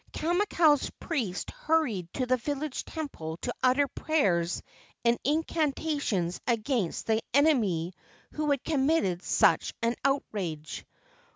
[0.13, 4.63] Kamakau's priest hurried to the village temple to utter prayers
[5.05, 7.93] and incantations against the enemy
[8.31, 10.87] who had committed such an outrage.